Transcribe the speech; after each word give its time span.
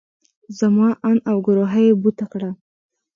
زما 0.59 0.89
اند 1.07 1.19
او 1.29 1.37
ګروهه 1.47 1.79
يې 1.85 1.93
بوته 2.01 2.25
کړه. 2.31 2.49